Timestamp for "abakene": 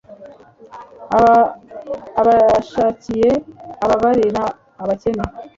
4.81-5.23